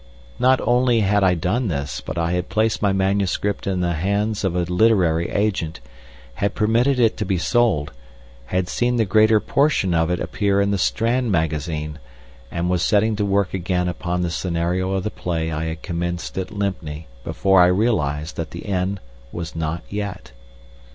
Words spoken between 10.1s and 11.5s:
appear in the Strand